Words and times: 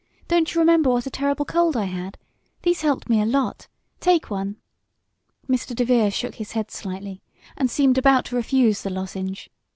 Don't 0.27 0.55
you 0.55 0.59
remember 0.59 0.89
what 0.89 1.05
a 1.05 1.11
terrible 1.11 1.45
cold 1.45 1.77
I 1.77 1.83
had? 1.83 2.17
These 2.63 2.81
helped 2.81 3.07
me 3.07 3.21
a 3.21 3.25
lot. 3.27 3.67
Take 3.99 4.31
one!" 4.31 4.55
Mr. 5.47 5.75
DeVere 5.75 6.09
shook 6.09 6.33
his 6.33 6.53
head 6.53 6.71
slightly, 6.71 7.21
and 7.55 7.69
seemed 7.69 7.99
about 7.99 8.25
to 8.25 8.35
refuse 8.35 8.81
the 8.81 8.89
lozenge. 8.89 9.51